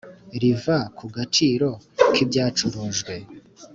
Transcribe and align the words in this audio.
riva 0.41 0.77
ku 0.97 1.05
gaciro 1.15 1.69
ki 2.13 2.23
byacurujwe; 2.29 3.15